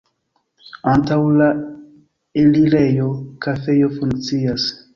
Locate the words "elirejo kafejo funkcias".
2.45-4.71